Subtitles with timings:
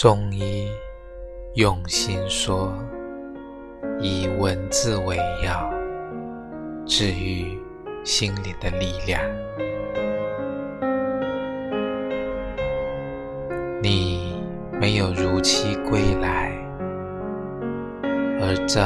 [0.00, 0.66] 中医
[1.56, 2.72] 用心说，
[4.00, 5.70] 以文字为药，
[6.86, 7.60] 治愈
[8.02, 9.20] 心灵的力量。
[13.82, 14.42] 你
[14.80, 16.50] 没有如期归来，
[18.40, 18.80] 而这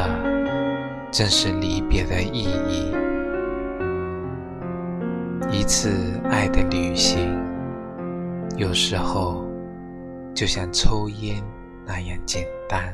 [1.12, 2.92] 正是离别的意义。
[5.52, 7.40] 一次爱的旅行，
[8.56, 9.44] 有时候
[10.34, 11.42] 就像抽烟
[11.86, 12.92] 那样简单。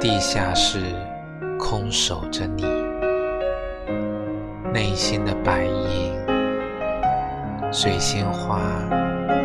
[0.00, 0.80] 地下室
[1.58, 2.64] 空守着你，
[4.72, 6.12] 内心的白银，
[7.72, 8.60] 水仙花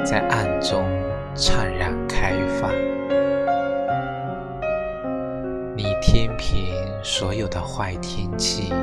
[0.04, 0.84] 在暗中
[1.36, 2.72] 灿然开放。
[5.76, 8.74] 你天平所有的坏天气。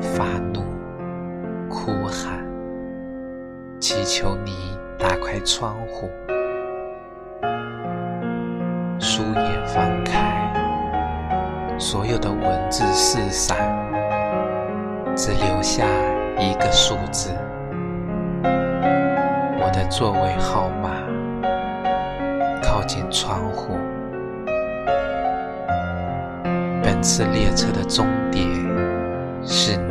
[0.00, 0.62] 发怒、
[1.68, 2.47] 哭喊，
[3.80, 6.10] 祈求你打开窗户，
[8.98, 10.52] 书页翻开，
[11.78, 13.56] 所有的文字四散，
[15.14, 15.84] 只留下
[16.40, 17.30] 一个数字，
[18.42, 20.90] 我的座位号码，
[22.60, 23.78] 靠近窗户，
[26.82, 28.44] 本次列车的终点
[29.44, 29.87] 是。